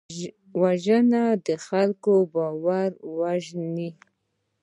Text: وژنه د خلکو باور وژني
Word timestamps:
وژنه 0.61 1.23
د 1.45 1.47
خلکو 1.65 2.13
باور 2.33 2.89
وژني 3.19 3.89